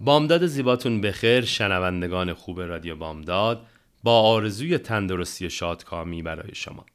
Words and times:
بامداد 0.00 0.46
زیباتون 0.46 1.00
بخیر 1.00 1.44
شنوندگان 1.44 2.32
خوب 2.32 2.60
رادیو 2.60 2.96
بامداد. 2.96 3.66
با 4.02 4.20
آرزوی 4.20 4.78
تندرستی 4.78 5.46
و 5.46 5.48
شادکامی 5.48 6.22
برای 6.22 6.54
شما. 6.54 6.86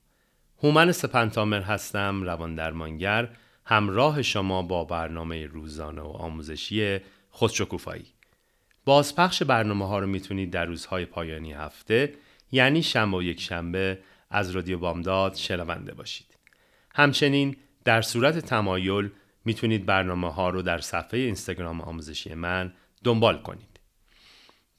هومن 0.63 0.91
سپنتامر 0.91 1.61
هستم 1.61 2.23
روان 2.23 2.55
درمانگر. 2.55 3.29
همراه 3.65 4.21
شما 4.21 4.61
با 4.61 4.85
برنامه 4.85 5.45
روزانه 5.45 6.01
و 6.01 6.07
آموزشی 6.07 6.99
خودشکوفایی. 7.29 8.05
بازپخش 8.85 9.43
برنامه 9.43 9.87
ها 9.87 9.99
رو 9.99 10.07
می‌تونید 10.07 10.51
در 10.51 10.65
روزهای 10.65 11.05
پایانی 11.05 11.53
هفته 11.53 12.13
یعنی 12.51 12.83
شنبه 12.83 13.17
و 13.17 13.23
یک 13.23 13.41
شنبه 13.41 13.99
از 14.29 14.51
رادیو 14.51 14.77
بامداد 14.79 15.35
شنونده 15.35 15.93
باشید. 15.93 16.37
همچنین 16.95 17.55
در 17.85 18.01
صورت 18.01 18.39
تمایل 18.39 19.09
می‌تونید 19.45 19.85
برنامه 19.85 20.33
ها 20.33 20.49
رو 20.49 20.61
در 20.61 20.77
صفحه 20.77 21.19
اینستاگرام 21.19 21.81
آموزشی 21.81 22.33
من 22.33 22.73
دنبال 23.03 23.37
کنید. 23.41 23.79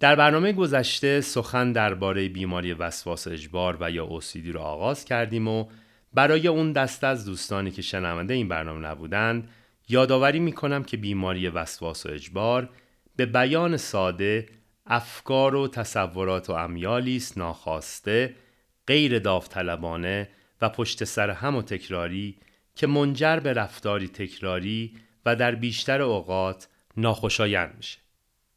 در 0.01 0.15
برنامه 0.17 0.53
گذشته 0.53 1.21
سخن 1.21 1.73
درباره 1.73 2.28
بیماری 2.28 2.73
وسواس 2.73 3.28
اجبار 3.28 3.77
و 3.81 3.91
یا 3.91 4.21
OCD 4.21 4.47
رو 4.47 4.61
آغاز 4.61 5.05
کردیم 5.05 5.48
و 5.48 5.67
برای 6.15 6.48
اون 6.48 6.73
دسته 6.73 7.06
از 7.06 7.25
دوستانی 7.25 7.71
که 7.71 7.83
شنونده 7.83 8.34
این 8.34 8.48
برنامه 8.48 8.89
نبودند 8.89 9.48
یادآوری 9.89 10.41
می‌کنم 10.41 10.84
که 10.84 10.97
بیماری 10.97 11.48
وسواس 11.48 12.06
و 12.06 12.09
اجبار 12.09 12.69
به 13.17 13.27
بیان 13.27 13.77
ساده 13.77 14.48
افکار 14.87 15.55
و 15.55 15.69
تصورات 15.69 16.51
و 16.51 16.53
امیالی 16.53 17.17
است 17.17 17.39
ناخواسته 17.39 18.34
غیر 18.87 19.19
داوطلبانه 19.19 20.28
و 20.62 20.69
پشت 20.69 21.05
سر 21.05 21.31
هم 21.31 21.56
و 21.56 21.62
تکراری 21.62 22.37
که 22.75 22.87
منجر 22.87 23.41
به 23.41 23.53
رفتاری 23.53 24.09
تکراری 24.09 24.97
و 25.27 25.37
در 25.37 25.55
بیشتر 25.55 26.03
اوقات 26.03 26.69
ناخوشایند 26.97 27.75
میشه. 27.77 27.99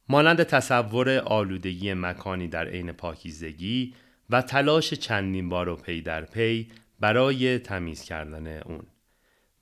مانند 0.09 0.43
تصور 0.43 1.17
آلودگی 1.17 1.93
مکانی 1.93 2.47
در 2.47 2.67
عین 2.67 2.91
پاکیزگی 2.91 3.93
و 4.29 4.41
تلاش 4.41 4.93
چندین 4.93 5.49
بار 5.49 5.69
و 5.69 5.75
پی 5.75 6.01
در 6.01 6.25
پی 6.25 6.71
برای 6.99 7.59
تمیز 7.59 8.01
کردن 8.01 8.57
اون 8.57 8.85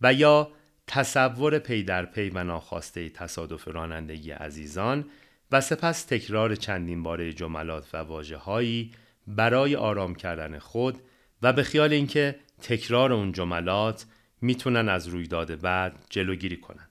و 0.01 0.13
یا 0.13 0.51
تصور 0.87 1.59
پی 1.59 1.83
در 1.83 2.05
پی 2.05 2.29
و 2.29 2.43
ناخواسته 2.43 3.09
تصادف 3.09 3.67
رانندگی 3.67 4.31
عزیزان 4.31 5.05
و 5.51 5.61
سپس 5.61 6.03
تکرار 6.03 6.55
چندین 6.55 7.03
باره 7.03 7.33
جملات 7.33 7.87
و 7.93 7.97
واژه‌هایی 7.97 8.91
برای 9.27 9.75
آرام 9.75 10.15
کردن 10.15 10.59
خود 10.59 11.01
و 11.41 11.53
به 11.53 11.63
خیال 11.63 11.93
اینکه 11.93 12.35
تکرار 12.61 13.13
اون 13.13 13.31
جملات 13.31 14.05
می‌تونن 14.41 14.89
از 14.89 15.07
رویداد 15.07 15.61
بعد 15.61 16.05
جلوگیری 16.09 16.57
کنن. 16.57 16.87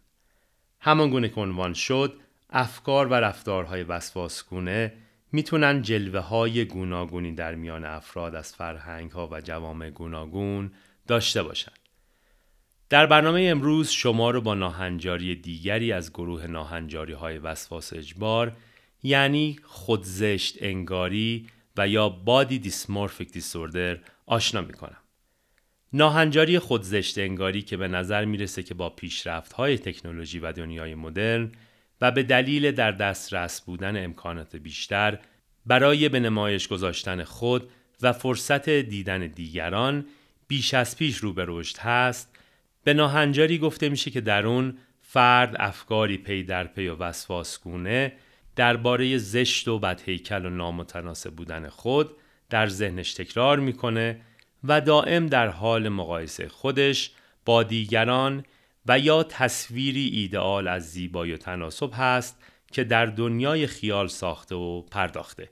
همان 0.80 1.10
گونه 1.10 1.28
که 1.28 1.40
عنوان 1.40 1.74
شد 1.74 2.20
افکار 2.50 3.06
و 3.06 3.14
رفتارهای 3.14 3.82
وسواسگونه 3.82 4.92
می‌تونن 5.32 5.82
جلوه 5.82 6.20
های 6.20 6.64
گوناگونی 6.64 7.32
در 7.32 7.54
میان 7.54 7.84
افراد 7.84 8.34
از 8.34 8.54
فرهنگ 8.54 9.10
ها 9.10 9.28
و 9.32 9.40
جوامع 9.40 9.90
گوناگون 9.90 10.72
داشته 11.06 11.42
باشند. 11.42 11.78
در 12.88 13.06
برنامه 13.06 13.40
امروز 13.40 13.90
شما 13.90 14.30
رو 14.30 14.40
با 14.40 14.54
ناهنجاری 14.54 15.36
دیگری 15.36 15.92
از 15.92 16.12
گروه 16.12 16.46
ناهنجاری 16.46 17.12
های 17.12 17.38
وسواس 17.38 17.92
اجبار 17.92 18.56
یعنی 19.02 19.58
خودزشت 19.62 20.56
انگاری 20.60 21.46
و 21.76 21.88
یا 21.88 22.08
بادی 22.08 22.58
دیسمورفیک 22.58 23.32
دیسوردر 23.32 23.98
آشنا 24.26 24.60
می‌کنم. 24.60 24.99
ناهنجاری 25.92 26.58
خودزشت 26.58 27.18
انگاری 27.18 27.62
که 27.62 27.76
به 27.76 27.88
نظر 27.88 28.24
می‌رسه 28.24 28.62
که 28.62 28.74
با 28.74 28.90
پیشرفت 28.90 29.52
های 29.52 29.78
تکنولوژی 29.78 30.38
و 30.38 30.52
دنیای 30.52 30.94
مدرن 30.94 31.52
و 32.00 32.10
به 32.10 32.22
دلیل 32.22 32.72
در 32.72 32.92
دسترس 32.92 33.60
بودن 33.60 34.04
امکانات 34.04 34.56
بیشتر 34.56 35.18
برای 35.66 36.08
به 36.08 36.20
نمایش 36.20 36.68
گذاشتن 36.68 37.24
خود 37.24 37.70
و 38.02 38.12
فرصت 38.12 38.68
دیدن 38.68 39.26
دیگران 39.26 40.06
بیش 40.48 40.74
از 40.74 40.96
پیش 40.96 41.16
رو 41.16 41.32
به 41.32 41.44
رشد 41.48 41.78
هست 41.78 42.36
به 42.84 42.94
ناهنجاری 42.94 43.58
گفته 43.58 43.88
میشه 43.88 44.10
که 44.10 44.20
در 44.20 44.46
اون 44.46 44.78
فرد 45.02 45.56
افکاری 45.58 46.18
پی 46.18 46.42
در 46.42 46.64
پی 46.66 46.88
و 46.88 46.96
وسواسگونه 46.96 48.12
درباره 48.56 49.18
زشت 49.18 49.68
و 49.68 49.78
بدهیکل 49.78 50.46
و 50.46 50.50
نامتناسب 50.50 51.30
بودن 51.30 51.68
خود 51.68 52.16
در 52.50 52.66
ذهنش 52.68 53.14
تکرار 53.14 53.58
می‌کنه 53.58 54.20
و 54.64 54.80
دائم 54.80 55.26
در 55.26 55.48
حال 55.48 55.88
مقایسه 55.88 56.48
خودش 56.48 57.10
با 57.44 57.62
دیگران 57.62 58.44
و 58.86 58.98
یا 58.98 59.22
تصویری 59.22 60.08
ایدئال 60.08 60.68
از 60.68 60.90
زیبایی 60.90 61.32
و 61.32 61.36
تناسب 61.36 61.90
هست 61.94 62.42
که 62.72 62.84
در 62.84 63.06
دنیای 63.06 63.66
خیال 63.66 64.08
ساخته 64.08 64.54
و 64.54 64.82
پرداخته. 64.82 65.50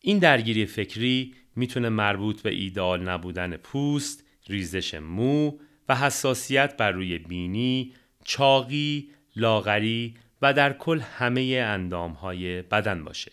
این 0.00 0.18
درگیری 0.18 0.66
فکری 0.66 1.34
می‌تونه 1.56 1.88
مربوط 1.88 2.42
به 2.42 2.50
ایدئال 2.50 3.08
نبودن 3.08 3.56
پوست، 3.56 4.24
ریزش 4.48 4.94
مو 4.94 5.58
و 5.88 5.96
حساسیت 5.96 6.76
بر 6.76 6.90
روی 6.90 7.18
بینی، 7.18 7.92
چاقی، 8.24 9.10
لاغری 9.36 10.14
و 10.42 10.52
در 10.52 10.72
کل 10.72 11.00
همه 11.00 11.64
اندامهای 11.66 12.62
بدن 12.62 13.04
باشه. 13.04 13.32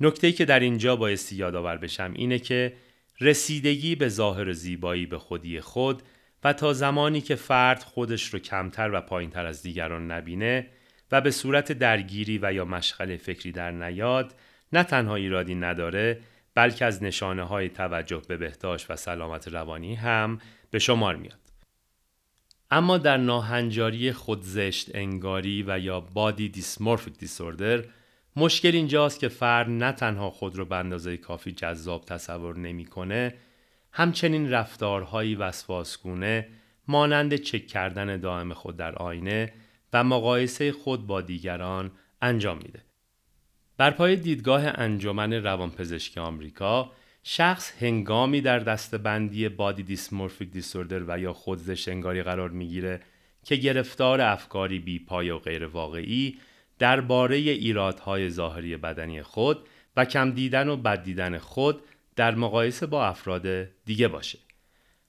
نکته 0.00 0.32
که 0.32 0.44
در 0.44 0.60
اینجا 0.60 0.96
بایستی 0.96 1.36
یادآور 1.36 1.76
بشم 1.76 2.12
اینه 2.14 2.38
که 2.38 2.72
رسیدگی 3.20 3.94
به 3.94 4.08
ظاهر 4.08 4.52
زیبایی 4.52 5.06
به 5.06 5.18
خودی 5.18 5.60
خود 5.60 6.02
و 6.44 6.52
تا 6.52 6.72
زمانی 6.72 7.20
که 7.20 7.34
فرد 7.34 7.82
خودش 7.82 8.34
رو 8.34 8.38
کمتر 8.38 8.90
و 8.92 9.00
پایینتر 9.00 9.46
از 9.46 9.62
دیگران 9.62 10.10
نبینه 10.10 10.66
و 11.12 11.20
به 11.20 11.30
صورت 11.30 11.72
درگیری 11.72 12.38
و 12.42 12.52
یا 12.52 12.64
مشغله 12.64 13.16
فکری 13.16 13.52
در 13.52 13.70
نیاد 13.70 14.34
نه 14.72 14.84
تنها 14.84 15.14
ایرادی 15.14 15.54
نداره 15.54 16.20
بلکه 16.54 16.84
از 16.84 17.02
نشانه 17.02 17.42
های 17.42 17.68
توجه 17.68 18.22
به 18.28 18.36
بهداشت 18.36 18.90
و 18.90 18.96
سلامت 18.96 19.48
روانی 19.48 19.94
هم 19.94 20.38
به 20.70 20.78
شمار 20.78 21.16
میاد. 21.16 21.38
اما 22.70 22.98
در 22.98 23.16
ناهنجاری 23.16 24.12
خودزشت 24.12 24.90
انگاری 24.94 25.64
و 25.66 25.78
یا 25.78 26.00
بادی 26.00 26.48
دیسمورفیک 26.48 27.18
دیسوردر 27.18 27.84
مشکل 28.36 28.74
اینجاست 28.74 29.20
که 29.20 29.28
فرد 29.28 29.70
نه 29.70 29.92
تنها 29.92 30.30
خود 30.30 30.56
رو 30.56 30.64
به 30.64 30.76
اندازه 30.76 31.16
کافی 31.16 31.52
جذاب 31.52 32.04
تصور 32.04 32.58
نمی‌کنه 32.58 33.34
همچنین 33.92 34.50
رفتارهایی 34.50 35.34
وسواسگونه 35.34 36.48
مانند 36.88 37.36
چک 37.36 37.66
کردن 37.66 38.16
دائم 38.16 38.52
خود 38.52 38.76
در 38.76 38.94
آینه 38.94 39.52
و 39.92 40.04
مقایسه 40.04 40.72
خود 40.72 41.06
با 41.06 41.20
دیگران 41.20 41.90
انجام 42.22 42.56
میده. 42.56 42.82
بر 43.76 43.90
پای 43.90 44.16
دیدگاه 44.16 44.62
انجمن 44.66 45.32
روانپزشکی 45.32 46.20
آمریکا 46.20 46.92
شخص 47.22 47.82
هنگامی 47.82 48.40
در 48.40 48.58
دستبندی 48.58 49.48
بادی 49.48 49.82
دیسمورفیک 49.82 50.50
دیسوردر 50.50 51.02
و 51.06 51.18
یا 51.18 51.32
خودزشت 51.32 51.88
انگاری 51.88 52.22
قرار 52.22 52.50
می‌گیره 52.50 53.00
که 53.44 53.56
گرفتار 53.56 54.20
افکاری 54.20 54.78
بی 54.78 54.98
پای 54.98 55.30
و 55.30 55.38
غیر 55.38 55.66
واقعی 55.66 56.38
درباره 56.78 57.36
ایرادهای 57.36 58.30
ظاهری 58.30 58.76
بدنی 58.76 59.22
خود 59.22 59.68
و 59.96 60.04
کم 60.04 60.30
دیدن 60.30 60.68
و 60.68 60.76
بد 60.76 61.02
دیدن 61.02 61.38
خود 61.38 61.82
در 62.16 62.34
مقایسه 62.34 62.86
با 62.86 63.06
افراد 63.06 63.64
دیگه 63.84 64.08
باشه. 64.08 64.38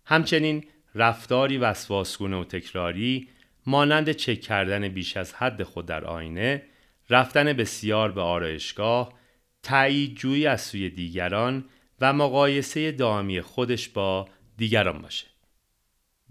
همچنین 0.05 0.63
رفتاری 0.95 1.57
وسواسگونه 1.57 2.35
و 2.37 2.43
تکراری 2.43 3.27
مانند 3.65 4.11
چک 4.11 4.41
کردن 4.41 4.87
بیش 4.87 5.17
از 5.17 5.33
حد 5.33 5.63
خود 5.63 5.85
در 5.85 6.05
آینه، 6.05 6.63
رفتن 7.09 7.53
بسیار 7.53 8.11
به 8.11 8.21
آرایشگاه، 8.21 9.13
تایید 9.63 10.15
جویی 10.15 10.47
از 10.47 10.61
سوی 10.61 10.89
دیگران 10.89 11.65
و 12.01 12.13
مقایسه 12.13 12.91
دائمی 12.91 13.41
خودش 13.41 13.89
با 13.89 14.29
دیگران 14.57 15.01
باشه. 15.01 15.27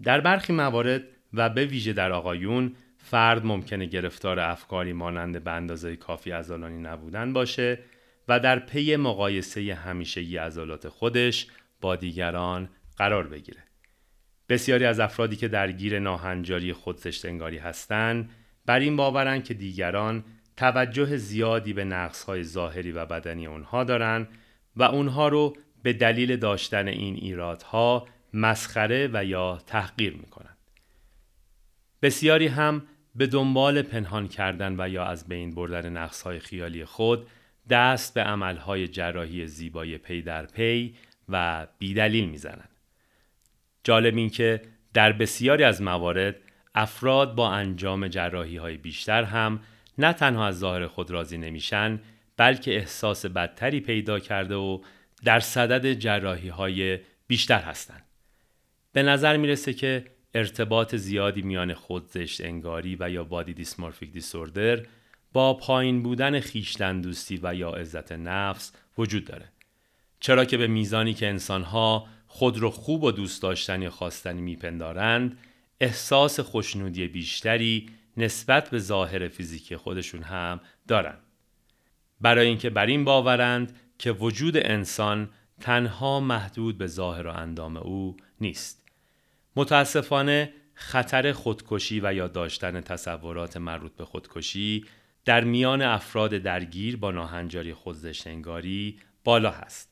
در 0.03 0.21
برخی 0.21 0.53
موارد 0.53 1.03
و 1.33 1.49
به 1.49 1.65
ویژه 1.65 1.93
در 1.93 2.11
آقایون 2.11 2.75
فرد 3.03 3.45
ممکنه 3.45 3.85
گرفتار 3.85 4.39
افکاری 4.39 4.93
مانند 4.93 5.43
به 5.43 5.51
اندازه 5.51 5.95
کافی 5.95 6.31
ازالانی 6.31 6.79
نبودن 6.81 7.33
باشه 7.33 7.79
و 8.27 8.39
در 8.39 8.59
پی 8.59 8.95
مقایسه 8.95 9.73
همیشگی 9.73 10.37
عضلات 10.37 10.89
خودش 10.89 11.47
با 11.81 11.95
دیگران 11.95 12.69
قرار 12.97 13.27
بگیره. 13.27 13.63
بسیاری 14.49 14.85
از 14.85 14.99
افرادی 14.99 15.35
که 15.35 15.47
درگیر 15.47 15.99
ناهنجاری 15.99 16.73
خودزشت 16.73 17.25
انگاری 17.25 17.57
هستند 17.57 18.29
بر 18.65 18.79
این 18.79 18.95
باورن 18.95 19.41
که 19.41 19.53
دیگران 19.53 20.23
توجه 20.57 21.17
زیادی 21.17 21.73
به 21.73 21.83
نقصهای 21.83 22.43
ظاهری 22.43 22.91
و 22.91 23.05
بدنی 23.05 23.47
اونها 23.47 23.83
دارن 23.83 24.27
و 24.75 24.83
اونها 24.83 25.27
رو 25.27 25.55
به 25.83 25.93
دلیل 25.93 26.35
داشتن 26.35 26.87
این 26.87 27.15
ایرادها 27.15 28.07
مسخره 28.33 29.09
و 29.13 29.25
یا 29.25 29.61
تحقیر 29.67 30.13
می‌کنن. 30.13 30.57
بسیاری 32.01 32.47
هم 32.47 32.81
به 33.15 33.27
دنبال 33.27 33.81
پنهان 33.81 34.27
کردن 34.27 34.75
و 34.77 34.89
یا 34.89 35.05
از 35.05 35.27
بین 35.27 35.55
بردن 35.55 35.89
نقصهای 35.97 36.39
خیالی 36.39 36.85
خود 36.85 37.27
دست 37.69 38.13
به 38.13 38.21
عملهای 38.21 38.87
جراحی 38.87 39.47
زیبایی 39.47 39.97
پی 39.97 40.21
در 40.21 40.45
پی 40.45 40.95
و 41.29 41.67
بیدلیل 41.79 42.29
می‌زنند. 42.29 42.69
جالب 43.83 44.17
این 44.17 44.29
که 44.29 44.61
در 44.93 45.11
بسیاری 45.11 45.63
از 45.63 45.81
موارد 45.81 46.35
افراد 46.75 47.35
با 47.35 47.51
انجام 47.51 48.07
جراحی 48.07 48.57
های 48.57 48.77
بیشتر 48.77 49.23
هم 49.23 49.59
نه 49.97 50.13
تنها 50.13 50.47
از 50.47 50.59
ظاهر 50.59 50.87
خود 50.87 51.11
راضی 51.11 51.37
نمیشن 51.37 51.99
بلکه 52.37 52.75
احساس 52.75 53.25
بدتری 53.25 53.79
پیدا 53.79 54.19
کرده 54.19 54.55
و 54.55 54.81
در 55.23 55.39
صدد 55.39 55.93
جراحی 55.93 56.49
های 56.49 56.99
بیشتر 57.27 57.59
هستند. 57.59 58.03
به 58.93 59.03
نظر 59.03 59.37
می‌رسه 59.37 59.73
که 59.73 60.05
ارتباط 60.33 60.95
زیادی 60.95 61.41
میان 61.41 61.73
خودزشت 61.73 62.41
انگاری 62.41 62.97
و 62.99 63.09
یا 63.09 63.23
بادی 63.23 63.53
دیسمورفیک 63.53 64.11
دیسوردر 64.11 64.85
با 65.33 65.53
پایین 65.53 66.03
بودن 66.03 66.39
خیشتن 66.39 67.01
دوستی 67.01 67.39
و 67.43 67.55
یا 67.55 67.69
عزت 67.69 68.11
نفس 68.11 68.71
وجود 68.97 69.25
داره. 69.25 69.45
چرا 70.19 70.45
که 70.45 70.57
به 70.57 70.67
میزانی 70.67 71.13
که 71.13 71.27
انسانها 71.27 72.07
خود 72.27 72.57
رو 72.57 72.69
خوب 72.69 73.03
و 73.03 73.11
دوست 73.11 73.41
داشتن 73.41 73.81
یا 73.81 73.89
خواستنی 73.89 74.41
میپندارند 74.41 75.37
احساس 75.81 76.39
خوشنودی 76.39 77.07
بیشتری 77.07 77.89
نسبت 78.17 78.69
به 78.69 78.79
ظاهر 78.79 79.27
فیزیکی 79.27 79.77
خودشون 79.77 80.23
هم 80.23 80.59
دارند. 80.87 81.19
برای 82.21 82.47
اینکه 82.47 82.69
بر 82.69 82.85
این 82.85 83.03
باورند 83.03 83.75
که 83.97 84.11
وجود 84.11 84.57
انسان 84.57 85.29
تنها 85.61 86.19
محدود 86.19 86.77
به 86.77 86.87
ظاهر 86.87 87.27
و 87.27 87.31
اندام 87.31 87.77
او 87.77 88.17
نیست. 88.41 88.82
متاسفانه 89.55 90.53
خطر 90.73 91.31
خودکشی 91.31 91.99
و 92.03 92.13
یا 92.13 92.27
داشتن 92.27 92.81
تصورات 92.81 93.57
مربوط 93.57 93.95
به 93.95 94.05
خودکشی 94.05 94.85
در 95.25 95.43
میان 95.43 95.81
افراد 95.81 96.33
درگیر 96.33 96.97
با 96.97 97.11
ناهنجاری 97.11 97.73
خودزشت 97.73 98.27
انگاری 98.27 98.99
بالا 99.23 99.51
هست. 99.51 99.89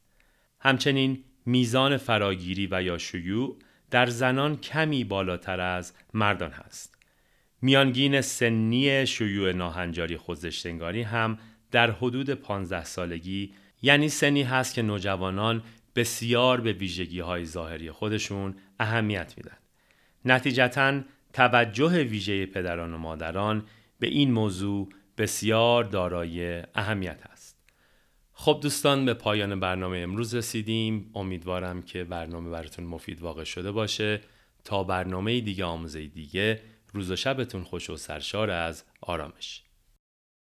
همچنین 0.59 1.23
میزان 1.45 1.97
فراگیری 1.97 2.67
و 2.71 2.83
یا 2.83 2.97
شیوع 2.97 3.57
در 3.91 4.05
زنان 4.05 4.57
کمی 4.57 5.03
بالاتر 5.03 5.59
از 5.59 5.93
مردان 6.13 6.51
هست. 6.51 6.97
میانگین 7.61 8.21
سنی 8.21 9.07
شیوع 9.07 9.51
ناهنجاری 9.51 10.17
خودزشتنگاری 10.17 11.01
هم 11.01 11.37
در 11.71 11.91
حدود 11.91 12.29
15 12.29 12.83
سالگی 12.83 13.53
یعنی 13.81 14.09
سنی 14.09 14.43
هست 14.43 14.73
که 14.73 14.81
نوجوانان 14.81 15.63
بسیار 15.95 16.61
به 16.61 16.73
ویژگی 16.73 17.19
های 17.19 17.45
ظاهری 17.45 17.91
خودشون 17.91 18.55
اهمیت 18.81 19.33
میدن. 19.37 19.57
نتیجتا 20.25 21.01
توجه 21.33 22.03
ویژه 22.03 22.45
پدران 22.45 22.93
و 22.93 22.97
مادران 22.97 23.65
به 23.99 24.07
این 24.07 24.31
موضوع 24.31 24.89
بسیار 25.17 25.83
دارای 25.83 26.63
اهمیت 26.75 27.19
است. 27.31 27.57
خب 28.33 28.59
دوستان 28.63 29.05
به 29.05 29.13
پایان 29.13 29.59
برنامه 29.59 29.97
امروز 29.97 30.35
رسیدیم 30.35 31.11
امیدوارم 31.15 31.81
که 31.81 32.03
برنامه 32.03 32.49
براتون 32.49 32.85
مفید 32.85 33.21
واقع 33.21 33.43
شده 33.43 33.71
باشه 33.71 34.21
تا 34.63 34.83
برنامه 34.83 35.41
دیگه 35.41 35.65
آموزه 35.65 36.07
دیگه 36.07 36.61
روز 36.93 37.11
و 37.11 37.15
شبتون 37.15 37.63
خوش 37.63 37.89
و 37.89 37.97
سرشار 37.97 38.49
از 38.49 38.83
آرامش 39.01 39.63